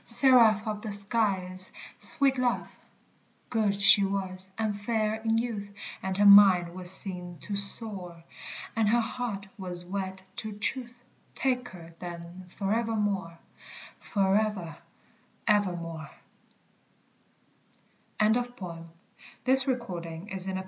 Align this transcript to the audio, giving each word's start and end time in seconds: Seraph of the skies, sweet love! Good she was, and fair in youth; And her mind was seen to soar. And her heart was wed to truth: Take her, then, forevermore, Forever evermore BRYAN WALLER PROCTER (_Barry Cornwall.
Seraph 0.03 0.67
of 0.67 0.81
the 0.81 0.91
skies, 0.91 1.71
sweet 1.99 2.35
love! 2.39 2.75
Good 3.51 3.79
she 3.79 4.03
was, 4.03 4.49
and 4.57 4.75
fair 4.75 5.21
in 5.23 5.37
youth; 5.37 5.71
And 6.01 6.17
her 6.17 6.25
mind 6.25 6.73
was 6.73 6.89
seen 6.89 7.37
to 7.41 7.55
soar. 7.55 8.23
And 8.75 8.89
her 8.89 8.99
heart 8.99 9.47
was 9.59 9.85
wed 9.85 10.23
to 10.37 10.53
truth: 10.53 11.03
Take 11.35 11.69
her, 11.69 11.93
then, 11.99 12.45
forevermore, 12.57 13.37
Forever 13.99 14.77
evermore 15.47 16.09
BRYAN 18.17 18.33
WALLER 18.33 18.47
PROCTER 18.47 18.83
(_Barry 19.45 19.79
Cornwall. 19.79 20.57